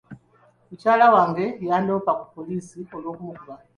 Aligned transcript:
Mukyala 0.67 1.05
wange 1.13 1.45
yandoopa 1.67 2.11
ku 2.19 2.25
poliisi 2.35 2.79
olw'okumukuba. 2.95 3.55